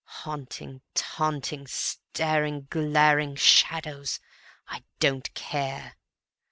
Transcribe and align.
Haunting, 0.23 0.81
taunting, 0.95 1.67
staring, 1.67 2.65
glaring, 2.71 3.35
Shadows! 3.35 4.19
I 4.67 4.83
don't 4.97 5.31
care. 5.35 5.93